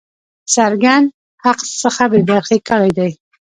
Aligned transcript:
څرګند 0.53 1.07
حق 1.43 1.59
څخه 1.81 2.03
بې 2.11 2.21
برخي 2.29 2.59
کړی 2.69 2.91
دی. 2.97 3.11